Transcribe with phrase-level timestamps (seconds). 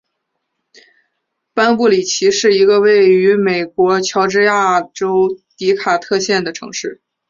[1.53, 7.03] 班布里奇是一个位于美国乔治亚州迪卡特县的城市。